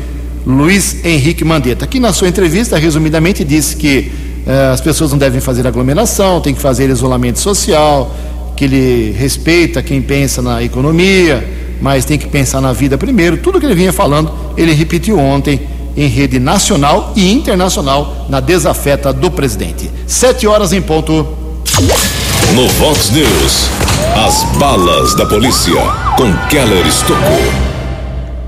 [0.46, 4.12] Luiz Henrique Mandetta, que na sua entrevista, resumidamente, disse que
[4.46, 8.14] uh, as pessoas não devem fazer aglomeração, tem que fazer isolamento social,
[8.58, 11.48] que ele respeita quem pensa na economia,
[11.80, 13.38] mas tem que pensar na vida primeiro.
[13.38, 15.62] Tudo que ele vinha falando, ele repetiu ontem
[15.96, 19.90] em rede nacional e internacional na desafeta do presidente.
[20.06, 21.26] Sete horas em ponto.
[22.54, 23.70] No Vox News,
[24.16, 25.82] as balas da polícia
[26.18, 27.76] com Keller Estocou.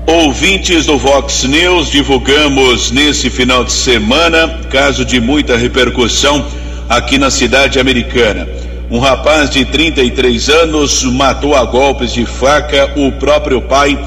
[0.06, 6.46] Ouvintes do Vox News, divulgamos nesse final de semana caso de muita repercussão
[6.88, 8.48] aqui na cidade americana.
[8.90, 13.98] Um rapaz de 33 anos matou a golpes de faca o próprio pai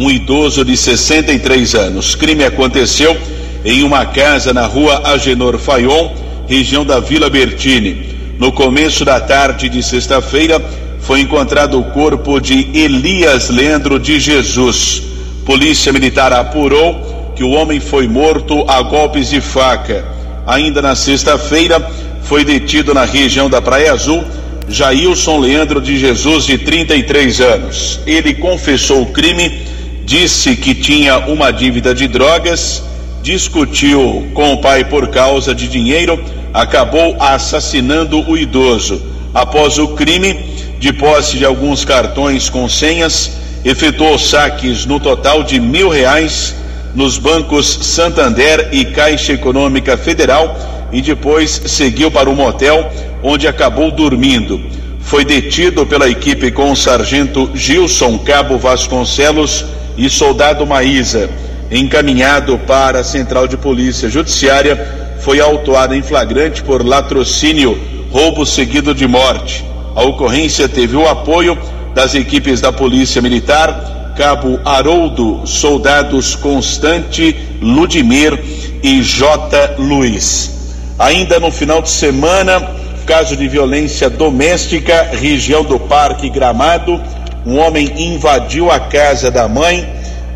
[0.00, 2.14] um idoso de 63 anos.
[2.14, 3.14] Crime aconteceu
[3.62, 6.08] em uma casa na rua Agenor Fayon,
[6.48, 8.08] região da Vila Bertini.
[8.38, 10.58] No começo da tarde de sexta-feira,
[11.00, 15.02] foi encontrado o corpo de Elias Leandro de Jesus.
[15.44, 20.02] Polícia Militar apurou que o homem foi morto a golpes de faca.
[20.46, 21.78] Ainda na sexta-feira,
[22.22, 24.24] foi detido na região da Praia Azul
[24.66, 28.00] Jailson Leandro de Jesus, de 33 anos.
[28.06, 29.68] Ele confessou o crime
[30.10, 32.82] disse que tinha uma dívida de drogas,
[33.22, 36.20] discutiu com o pai por causa de dinheiro,
[36.52, 39.00] acabou assassinando o idoso.
[39.32, 40.34] Após o crime,
[40.80, 46.56] de posse de alguns cartões com senhas, efetuou saques no total de mil reais
[46.92, 50.58] nos bancos Santander e Caixa Econômica Federal
[50.90, 52.90] e depois seguiu para um motel
[53.22, 54.60] onde acabou dormindo.
[54.98, 61.28] Foi detido pela equipe com o sargento Gilson Cabo Vasconcelos e soldado Maísa,
[61.70, 67.78] encaminhado para a Central de Polícia Judiciária, foi autuado em flagrante por latrocínio,
[68.10, 69.62] roubo seguido de morte.
[69.94, 71.58] A ocorrência teve o apoio
[71.94, 78.42] das equipes da Polícia Militar, Cabo Haroldo, soldados Constante, Ludimir
[78.82, 79.74] e J.
[79.78, 80.72] Luiz.
[80.98, 82.70] Ainda no final de semana,
[83.04, 86.98] caso de violência doméstica, região do Parque Gramado,
[87.44, 89.88] um homem invadiu a casa da mãe,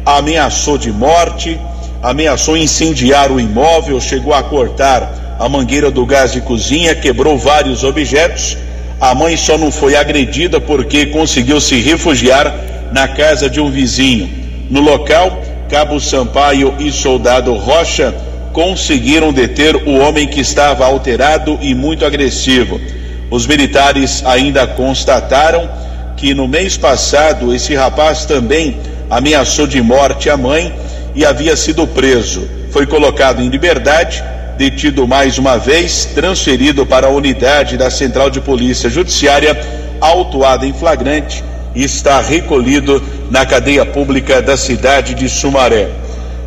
[0.04, 1.58] ameaçou de morte,
[2.02, 7.84] ameaçou incendiar o imóvel, chegou a cortar a mangueira do gás de cozinha, quebrou vários
[7.84, 8.56] objetos.
[9.00, 12.54] A mãe só não foi agredida porque conseguiu se refugiar
[12.92, 14.30] na casa de um vizinho.
[14.70, 18.14] No local, Cabo Sampaio e Soldado Rocha
[18.52, 22.80] conseguiram deter o homem que estava alterado e muito agressivo.
[23.30, 25.68] Os militares ainda constataram
[26.24, 28.78] que no mês passado esse rapaz também
[29.10, 30.74] ameaçou de morte a mãe
[31.14, 32.48] e havia sido preso.
[32.70, 34.24] Foi colocado em liberdade,
[34.56, 39.54] detido mais uma vez, transferido para a unidade da Central de Polícia Judiciária,
[40.00, 45.90] autuado em flagrante e está recolhido na cadeia pública da cidade de Sumaré.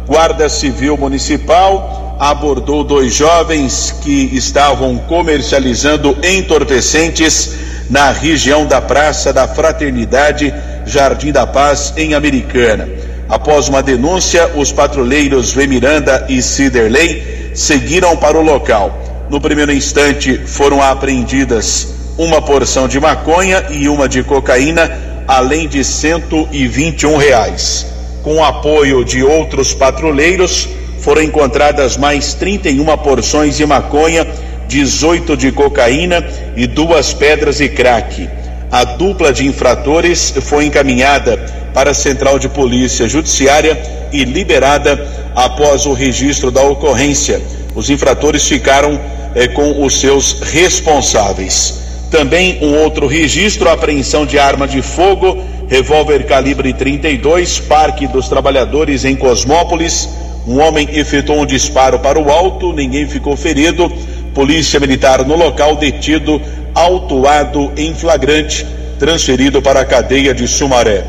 [0.07, 9.47] Guarda Civil Municipal abordou dois jovens que estavam comercializando entorpecentes na região da Praça da
[9.47, 10.53] Fraternidade,
[10.85, 12.87] Jardim da Paz, em Americana.
[13.29, 15.67] Após uma denúncia, os patrulheiros V.
[15.67, 18.97] Miranda e Ciderley seguiram para o local.
[19.29, 24.89] No primeiro instante foram apreendidas uma porção de maconha e uma de cocaína,
[25.27, 27.85] além de 121 reais.
[28.23, 30.67] Com o apoio de outros patrulheiros,
[30.99, 34.25] foram encontradas mais 31 porções de maconha,
[34.67, 36.25] 18 de cocaína
[36.55, 38.29] e duas pedras de crack.
[38.71, 41.37] A dupla de infratores foi encaminhada
[41.73, 43.79] para a Central de Polícia Judiciária
[44.11, 47.41] e liberada após o registro da ocorrência.
[47.75, 48.99] Os infratores ficaram
[49.35, 51.81] eh, com os seus responsáveis.
[52.09, 59.05] Também um outro registro: apreensão de arma de fogo, revólver calibre 32, Parque dos Trabalhadores
[59.05, 60.09] em Cosmópolis.
[60.47, 63.91] Um homem efetuou um disparo para o alto, ninguém ficou ferido.
[64.37, 66.39] Polícia Militar no local, detido,
[66.75, 68.67] autuado em flagrante,
[68.99, 71.03] transferido para a cadeia de Sumaré.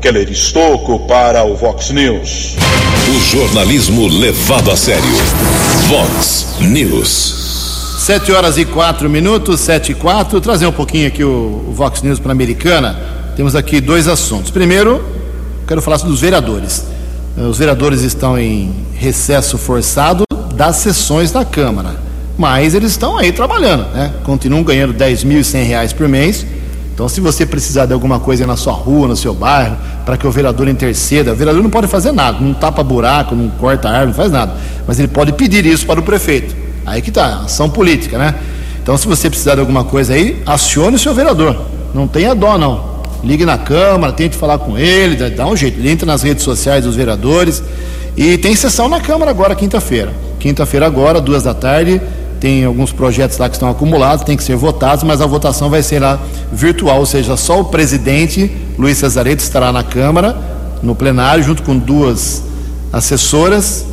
[0.00, 2.56] Keller Estocco para o Vox News.
[3.08, 5.04] O jornalismo levado a sério.
[5.86, 8.00] Vox News.
[8.00, 10.40] Sete horas e quatro minutos, sete e quatro.
[10.40, 12.98] Trazer um pouquinho aqui o, o Vox News para a Americana.
[13.36, 14.50] Temos aqui dois assuntos.
[14.50, 15.00] Primeiro,
[15.68, 16.84] quero falar dos vereadores.
[17.36, 20.24] Os vereadores estão em recesso forçado
[20.56, 22.03] das sessões da Câmara,
[22.36, 24.12] mas eles estão aí trabalhando, né?
[24.24, 26.46] Continuam ganhando 10.100 reais por mês.
[26.92, 30.26] Então, se você precisar de alguma coisa na sua rua, no seu bairro, para que
[30.26, 34.06] o vereador interceda, o vereador não pode fazer nada, não tapa buraco, não corta árvore,
[34.08, 34.54] não faz nada,
[34.86, 36.54] mas ele pode pedir isso para o prefeito.
[36.86, 38.34] Aí que tá, ação política, né?
[38.82, 41.56] Então, se você precisar de alguma coisa aí, acione o seu vereador.
[41.94, 42.94] Não tenha dó, não
[43.24, 45.80] ligue na Câmara, tente falar com ele, dá um jeito.
[45.80, 47.62] Ele entra nas redes sociais dos vereadores.
[48.16, 50.12] E tem sessão na Câmara agora, quinta-feira.
[50.38, 52.00] Quinta-feira agora, duas da tarde,
[52.40, 55.82] tem alguns projetos lá que estão acumulados, tem que ser votados, mas a votação vai
[55.82, 56.18] ser lá
[56.52, 60.36] virtual, ou seja, só o presidente, Luiz Cesareto, estará na Câmara,
[60.82, 62.42] no plenário, junto com duas
[62.92, 63.86] assessoras,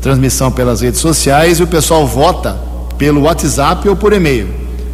[0.00, 2.58] transmissão pelas redes sociais, e o pessoal vota
[2.98, 4.48] pelo WhatsApp ou por e-mail.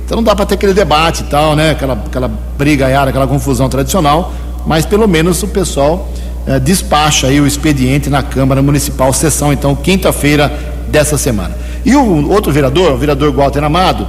[0.04, 1.70] Então não dá para ter aquele debate e tal, né?
[1.70, 4.32] Aquela, aquela briga, aquela confusão tradicional,
[4.66, 6.08] mas pelo menos o pessoal
[6.46, 10.52] eh, despacha aí o expediente na Câmara Municipal, sessão então quinta-feira
[10.88, 11.56] dessa semana.
[11.84, 14.06] E o outro vereador, o vereador Walter Amado,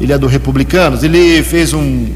[0.00, 2.06] ele é do Republicanos, ele fez um,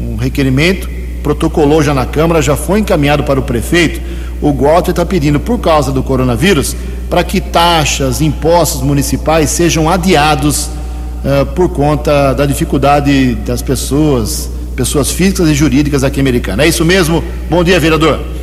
[0.00, 0.88] um requerimento,
[1.22, 4.00] protocolou já na Câmara, já foi encaminhado para o prefeito.
[4.42, 6.76] O Walter está pedindo, por causa do coronavírus,
[7.08, 10.66] para que taxas, impostos municipais sejam adiados
[11.24, 16.66] uh, por conta da dificuldade das pessoas, pessoas físicas e jurídicas aqui americanas.
[16.66, 17.22] É isso mesmo?
[17.48, 18.33] Bom dia, vereador.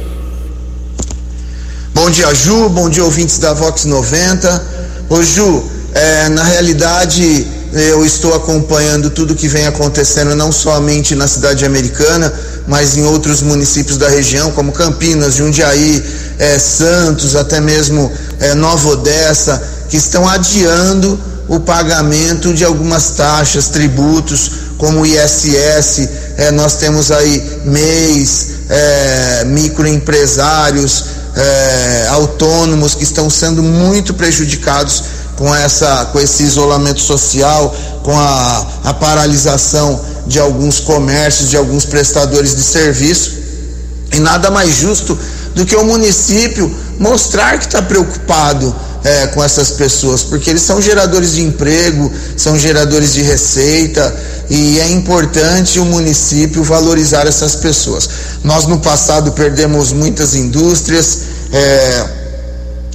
[2.03, 2.67] Bom dia, Ju.
[2.69, 4.63] Bom dia, ouvintes da Vox 90.
[5.07, 11.27] Ô, Ju, é, na realidade, eu estou acompanhando tudo que vem acontecendo, não somente na
[11.27, 12.33] cidade americana,
[12.67, 16.03] mas em outros municípios da região, como Campinas, Jundiaí,
[16.39, 23.67] é, Santos, até mesmo é, Nova Odessa, que estão adiando o pagamento de algumas taxas,
[23.67, 33.29] tributos, como o ISS, é, nós temos aí MEIs, é, microempresários, é, autônomos que estão
[33.29, 35.03] sendo muito prejudicados
[35.37, 41.85] com, essa, com esse isolamento social, com a, a paralisação de alguns comércios, de alguns
[41.85, 43.33] prestadores de serviço.
[44.13, 45.17] E nada mais justo
[45.55, 50.81] do que o município mostrar que está preocupado é, com essas pessoas, porque eles são
[50.81, 54.15] geradores de emprego, são geradores de receita
[54.49, 58.09] e é importante o município valorizar essas pessoas.
[58.43, 61.19] Nós no passado perdemos muitas indústrias,
[61.51, 62.05] é,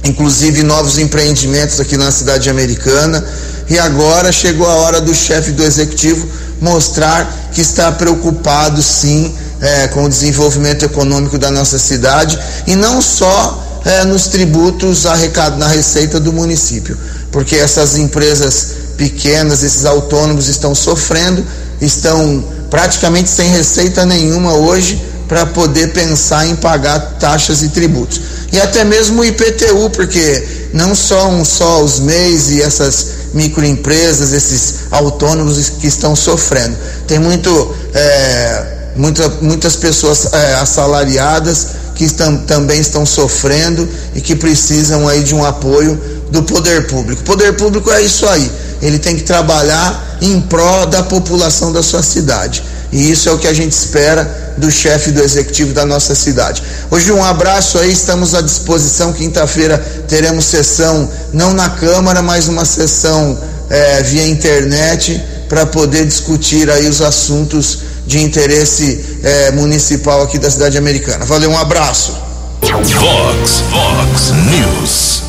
[0.05, 3.23] inclusive novos empreendimentos aqui na cidade americana,
[3.69, 6.25] e agora chegou a hora do chefe do executivo
[6.61, 13.01] mostrar que está preocupado sim é, com o desenvolvimento econômico da nossa cidade e não
[13.01, 16.97] só é, nos tributos arrecadados na receita do município,
[17.31, 21.45] porque essas empresas pequenas, esses autônomos estão sofrendo,
[21.79, 28.21] estão praticamente sem receita nenhuma hoje para poder pensar em pagar taxas e tributos.
[28.51, 34.75] E até mesmo o IPTU, porque não são só os MEIs e essas microempresas, esses
[34.89, 36.75] autônomos que estão sofrendo.
[37.05, 41.67] Tem muito, é, muita, muitas pessoas é, assalariadas
[41.97, 47.21] que estão, também estão sofrendo e que precisam aí de um apoio do poder público.
[47.21, 48.49] O poder público é isso aí,
[48.81, 52.63] ele tem que trabalhar em prol da população da sua cidade.
[52.91, 56.63] E isso é o que a gente espera do chefe do executivo da nossa cidade.
[56.89, 59.11] Hoje um abraço aí, estamos à disposição.
[59.11, 59.77] Quinta-feira
[60.07, 63.37] teremos sessão, não na Câmara, mas uma sessão
[63.69, 70.49] é, via internet para poder discutir aí os assuntos de interesse é, municipal aqui da
[70.49, 71.25] cidade americana.
[71.25, 72.17] Valeu, um abraço.
[72.61, 75.23] Fox, Fox News.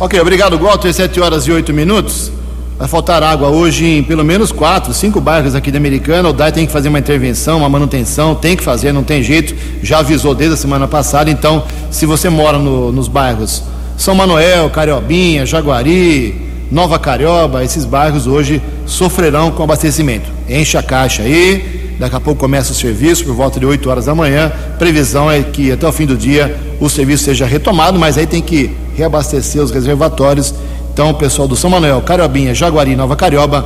[0.00, 0.92] Ok, obrigado, Walter.
[0.92, 2.32] 7 horas e 8 minutos.
[2.78, 6.30] Vai faltar água hoje em pelo menos quatro, cinco bairros aqui da Americana.
[6.30, 9.54] O DAI tem que fazer uma intervenção, uma manutenção, tem que fazer, não tem jeito.
[9.82, 11.30] Já avisou desde a semana passada.
[11.30, 13.62] Então, se você mora no, nos bairros
[13.96, 16.40] São Manuel, Cariobinha, Jaguari,
[16.72, 20.28] Nova Carioba, esses bairros hoje sofrerão com abastecimento.
[20.48, 24.06] Enche a caixa aí, daqui a pouco começa o serviço por volta de 8 horas
[24.06, 24.52] da manhã.
[24.78, 28.42] Previsão é que até o fim do dia o serviço seja retomado, mas aí tem
[28.42, 30.54] que reabastecer os reservatórios
[30.92, 33.64] então, o pessoal do São Manuel, Cariobinha, Jaguari, Nova Carioba,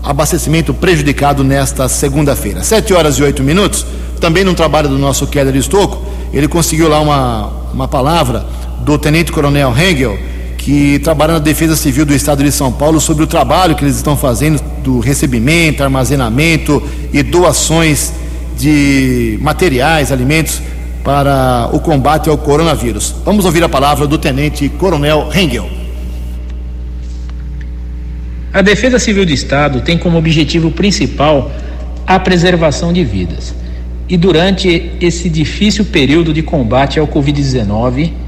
[0.00, 2.62] abastecimento prejudicado nesta segunda-feira.
[2.62, 3.84] Sete horas e oito minutos,
[4.20, 8.46] também no trabalho do nosso Keller Estocco, ele conseguiu lá uma, uma palavra
[8.78, 10.16] do Tenente Coronel Hengel,
[10.66, 13.94] que trabalha na Defesa Civil do Estado de São Paulo, sobre o trabalho que eles
[13.94, 18.12] estão fazendo do recebimento, armazenamento e doações
[18.58, 20.60] de materiais, alimentos
[21.04, 23.14] para o combate ao coronavírus.
[23.24, 25.70] Vamos ouvir a palavra do Tenente Coronel Hengel.
[28.52, 31.48] A Defesa Civil do Estado tem como objetivo principal
[32.04, 33.54] a preservação de vidas.
[34.08, 38.25] E durante esse difícil período de combate ao Covid-19,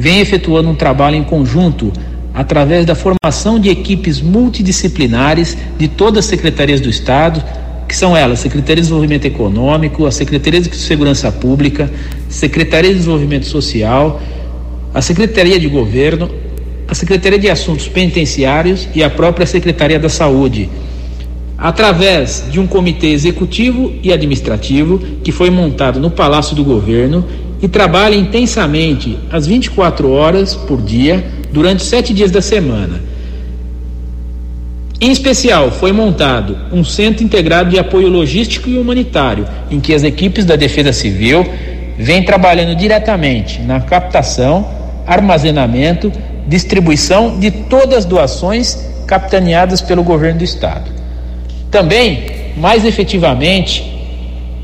[0.00, 1.92] vem efetuando um trabalho em conjunto
[2.32, 7.44] através da formação de equipes multidisciplinares de todas as secretarias do Estado,
[7.86, 11.90] que são elas: Secretaria de Desenvolvimento Econômico, a Secretaria de Segurança Pública,
[12.30, 14.22] Secretaria de Desenvolvimento Social,
[14.94, 16.30] a Secretaria de Governo,
[16.88, 20.70] a Secretaria de Assuntos Penitenciários e a própria Secretaria da Saúde,
[21.58, 27.22] através de um comitê executivo e administrativo que foi montado no Palácio do Governo
[27.62, 33.00] e trabalha intensamente às 24 horas por dia durante sete dias da semana.
[35.00, 40.02] Em especial, foi montado um centro integrado de apoio logístico e humanitário, em que as
[40.02, 41.46] equipes da Defesa Civil
[41.98, 44.68] vêm trabalhando diretamente na captação,
[45.06, 46.12] armazenamento
[46.46, 50.90] distribuição de todas as doações capitaneadas pelo governo do estado.
[51.70, 52.24] Também,
[52.56, 53.99] mais efetivamente,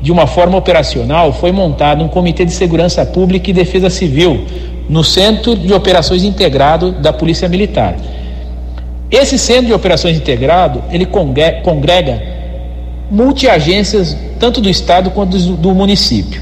[0.01, 4.45] de uma forma operacional, foi montado um comitê de segurança pública e defesa civil
[4.87, 7.95] no Centro de Operações Integrado da Polícia Militar.
[9.09, 12.21] Esse Centro de Operações Integrado, ele congrega
[13.09, 16.41] multiagências tanto do estado quanto do município.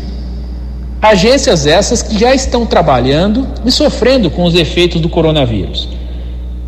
[1.02, 5.88] Agências essas que já estão trabalhando e sofrendo com os efeitos do coronavírus.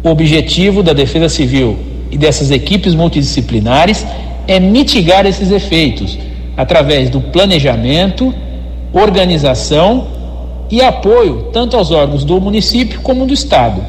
[0.04, 1.78] O objetivo da Defesa Civil
[2.12, 4.06] e dessas equipes multidisciplinares
[4.48, 6.18] é mitigar esses efeitos
[6.58, 8.34] através do planejamento,
[8.92, 10.08] organização
[10.70, 13.82] e apoio tanto aos órgãos do município como do estado.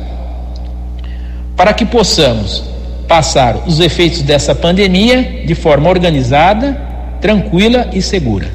[1.56, 2.62] Para que possamos
[3.08, 6.78] passar os efeitos dessa pandemia de forma organizada,
[7.20, 8.52] tranquila e segura.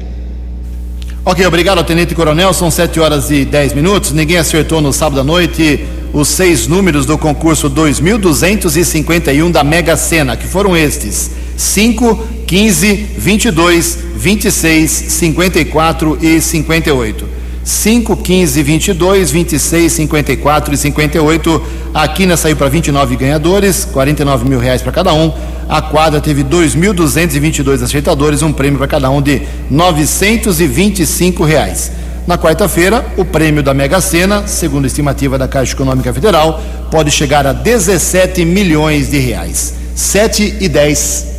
[1.26, 2.52] Ok, obrigado, Tenente Coronel.
[2.52, 4.12] São 7 horas e 10 minutos.
[4.12, 10.36] Ninguém acertou no sábado à noite os seis números do concurso 2251 da Mega Sena,
[10.36, 17.44] que foram estes: 5, 15, 22, 26, 54 e 58.
[17.64, 21.62] 5, 15, 22, 26, 54 e 58.
[21.94, 25.32] A quina saiu para 29 ganhadores, 49 mil reais para cada um.
[25.66, 31.90] A quadra teve 2.222 acertadores, um prêmio para cada um de 925 reais.
[32.26, 37.10] Na quarta-feira, o prêmio da Mega Sena, segundo a estimativa da Caixa Econômica Federal, pode
[37.10, 39.74] chegar a 17 milhões de reais.
[39.94, 41.33] 7 e 10.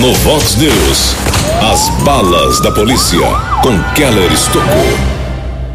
[0.00, 1.16] No Vox News,
[1.60, 3.26] as balas da polícia
[3.60, 4.86] com Keller Estocou.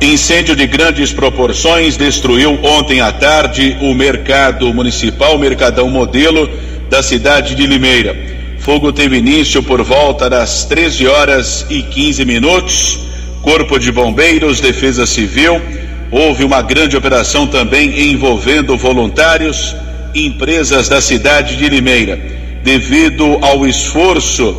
[0.02, 6.50] Incêndio de grandes proporções destruiu ontem à tarde o mercado municipal, Mercadão Modelo,
[6.90, 8.16] da cidade de Limeira.
[8.60, 13.00] Fogo teve início por volta das 13 horas e 15 minutos.
[13.42, 15.62] Corpo de Bombeiros, Defesa Civil.
[16.10, 19.76] Houve uma grande operação também envolvendo voluntários,
[20.16, 22.41] empresas da cidade de Limeira.
[22.64, 24.56] Devido ao esforço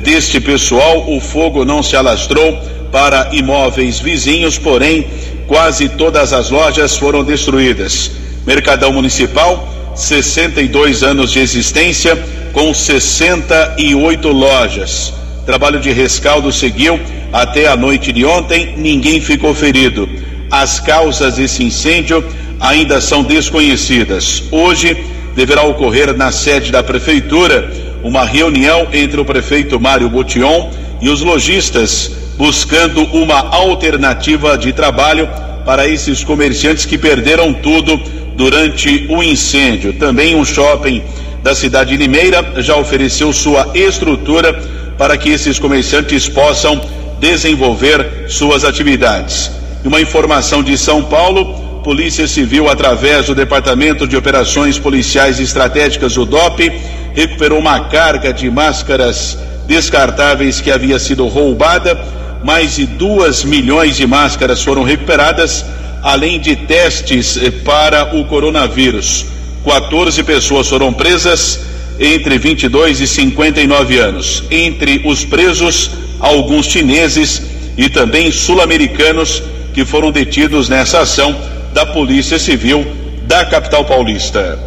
[0.00, 2.58] deste pessoal, o fogo não se alastrou
[2.92, 5.06] para imóveis vizinhos, porém,
[5.46, 8.10] quase todas as lojas foram destruídas.
[8.46, 12.16] Mercadão Municipal, 62 anos de existência,
[12.52, 15.14] com 68 lojas.
[15.46, 17.00] Trabalho de rescaldo seguiu
[17.32, 20.08] até a noite de ontem, ninguém ficou ferido.
[20.50, 22.24] As causas desse incêndio
[22.60, 24.44] ainda são desconhecidas.
[24.50, 24.96] Hoje
[25.38, 27.70] deverá ocorrer na sede da prefeitura
[28.02, 30.68] uma reunião entre o prefeito Mário Botion
[31.00, 35.28] e os lojistas buscando uma alternativa de trabalho
[35.64, 37.96] para esses comerciantes que perderam tudo
[38.34, 39.92] durante o incêndio.
[39.92, 41.04] Também um shopping
[41.40, 44.52] da cidade de Limeira já ofereceu sua estrutura
[44.98, 46.80] para que esses comerciantes possam
[47.20, 49.52] desenvolver suas atividades.
[49.84, 56.24] Uma informação de São Paulo: Polícia Civil, através do Departamento de Operações Policiais Estratégicas, o
[56.24, 56.70] DOP,
[57.14, 61.98] recuperou uma carga de máscaras descartáveis que havia sido roubada.
[62.42, 65.64] Mais de duas milhões de máscaras foram recuperadas,
[66.02, 69.26] além de testes eh, para o coronavírus.
[69.64, 71.60] 14 pessoas foram presas
[71.98, 74.44] entre 22 e 59 anos.
[74.50, 77.42] Entre os presos, alguns chineses
[77.76, 79.42] e também sul-americanos
[79.74, 82.84] que foram detidos nessa ação da Polícia Civil
[83.22, 84.58] da capital paulista.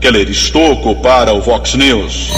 [0.00, 2.30] Keller Estocco para o Vox News.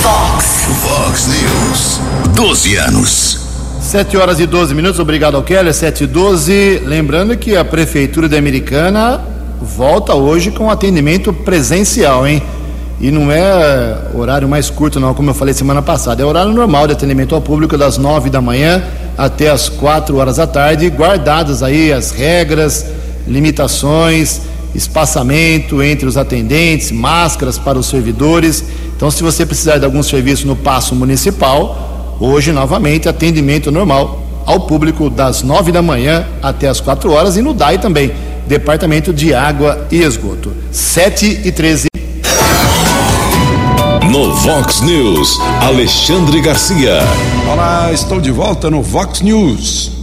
[0.00, 0.66] Vox.
[0.80, 2.00] Vox News.
[2.36, 3.40] 12 anos.
[3.80, 6.82] 7 horas e 12 minutos, obrigado ao Keller, 7 e 12.
[6.84, 9.20] Lembrando que a Prefeitura da Americana
[9.60, 12.40] volta hoje com atendimento presencial, hein?
[13.00, 16.22] E não é horário mais curto, não, como eu falei semana passada.
[16.22, 18.84] É horário normal de atendimento ao público das 9 da manhã
[19.18, 22.86] até as 4 horas da tarde, guardadas aí as regras,
[23.26, 24.42] limitações,
[24.74, 28.64] espaçamento entre os atendentes, máscaras para os servidores.
[28.96, 34.60] Então, se você precisar de algum serviço no Passo Municipal, hoje novamente atendimento normal ao
[34.60, 38.12] público das 9 da manhã até as 4 horas e no DAI também,
[38.46, 40.52] Departamento de Água e Esgoto.
[40.70, 41.88] 7 e 13.
[44.10, 46.98] No Vox News, Alexandre Garcia.
[47.50, 49.93] Olá, estou de volta no Vox News.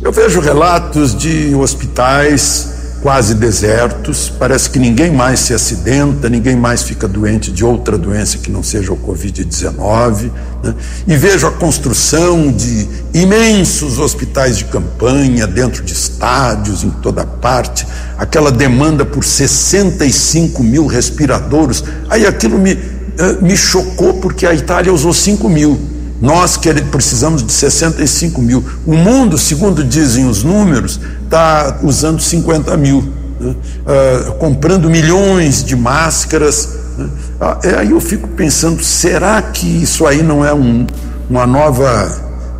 [0.00, 6.82] Eu vejo relatos de hospitais quase desertos, parece que ninguém mais se acidenta, ninguém mais
[6.82, 10.30] fica doente de outra doença que não seja o Covid-19.
[10.62, 10.74] Né?
[11.06, 17.84] E vejo a construção de imensos hospitais de campanha dentro de estádios, em toda parte,
[18.16, 21.82] aquela demanda por 65 mil respiradores.
[22.08, 25.97] Aí aquilo me, eh, me chocou porque a Itália usou 5 mil.
[26.20, 28.64] Nós que precisamos de 65 mil.
[28.84, 33.54] O mundo, segundo dizem os números, está usando 50 mil, né?
[33.54, 36.76] uh, comprando milhões de máscaras.
[36.96, 37.08] Né?
[37.40, 40.86] Uh, aí eu fico pensando: será que isso aí não é um,
[41.30, 42.10] uma nova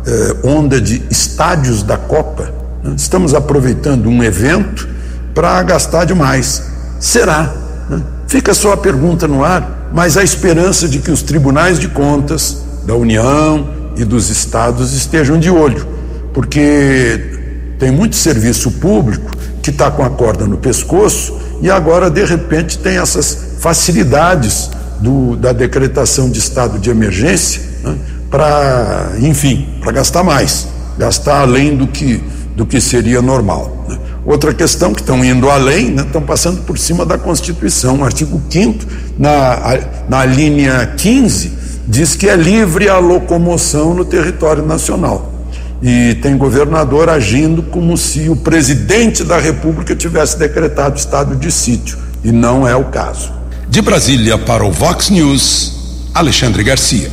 [0.07, 2.53] uh, onda de estádios da Copa?
[2.81, 2.93] Né?
[2.95, 4.87] Estamos aproveitando um evento
[5.35, 6.63] para gastar demais.
[6.97, 7.53] Será?
[7.89, 8.01] Né?
[8.25, 12.68] Fica só a pergunta no ar, mas a esperança de que os tribunais de contas
[12.83, 15.85] da União e dos estados estejam de olho,
[16.33, 17.37] porque
[17.77, 22.77] tem muito serviço público que está com a corda no pescoço e agora, de repente,
[22.77, 24.69] tem essas facilidades
[24.99, 27.97] do, da decretação de estado de emergência né,
[28.29, 30.67] para, enfim, para gastar mais,
[30.97, 32.23] gastar além do que,
[32.55, 33.85] do que seria normal.
[33.87, 33.97] Né.
[34.25, 38.03] Outra questão que estão indo além, né, estão passando por cima da Constituição.
[38.03, 38.85] Artigo 5
[39.17, 41.58] na, na linha 15,
[41.89, 45.33] diz que é livre a locomoção no território nacional
[45.81, 51.97] e tem governador agindo como se o presidente da República tivesse decretado estado de sítio,
[52.23, 53.31] e não é o caso.
[53.67, 57.09] De Brasília para o Vox News, Alexandre Garcia.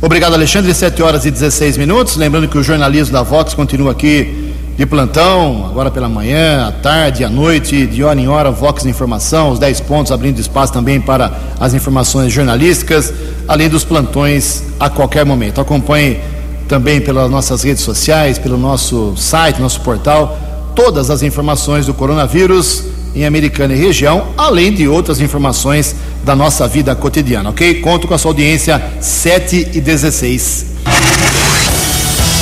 [0.00, 0.74] Obrigado, Alexandre.
[0.74, 2.16] 7 horas e 16 minutos.
[2.16, 4.41] Lembrando que o jornalismo da Vox continua aqui
[4.76, 9.50] de plantão, agora pela manhã, à tarde, à noite, de hora em hora, Vox Informação,
[9.50, 13.12] os 10 pontos abrindo espaço também para as informações jornalísticas,
[13.46, 15.60] além dos plantões a qualquer momento.
[15.60, 16.20] Acompanhe
[16.66, 20.38] também pelas nossas redes sociais, pelo nosso site, nosso portal,
[20.74, 25.94] todas as informações do coronavírus em Americana e região, além de outras informações
[26.24, 27.82] da nossa vida cotidiana, ok?
[27.82, 30.66] Conto com a sua audiência 7 e 16.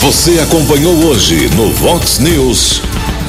[0.01, 2.80] Você acompanhou hoje no Vox News.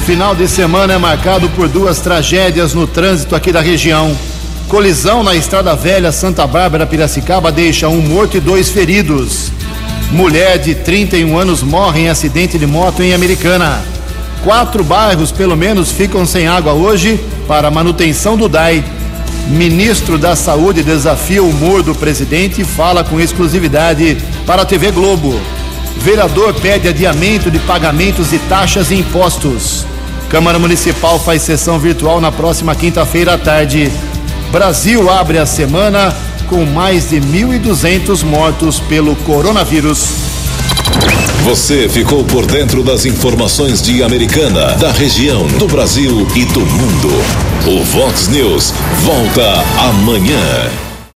[0.06, 4.16] Final de semana é marcado por duas tragédias no trânsito aqui da região.
[4.68, 9.52] Colisão na Estrada Velha Santa Bárbara Piracicaba deixa um morto e dois feridos.
[10.12, 13.84] Mulher de 31 anos morre em acidente de moto em Americana.
[14.42, 18.82] Quatro bairros, pelo menos, ficam sem água hoje para manutenção do DAI.
[19.46, 24.16] Ministro da Saúde desafia o humor do presidente e fala com exclusividade
[24.46, 25.38] para a TV Globo.
[26.02, 29.86] Vereador pede adiamento de pagamentos e taxas e impostos.
[30.28, 33.88] Câmara Municipal faz sessão virtual na próxima quinta-feira à tarde.
[34.50, 36.12] Brasil abre a semana
[36.48, 40.08] com mais de 1.200 mortos pelo coronavírus.
[41.44, 47.10] Você ficou por dentro das informações de Americana, da região, do Brasil e do mundo.
[47.64, 48.74] O Vox News
[49.04, 50.91] volta amanhã.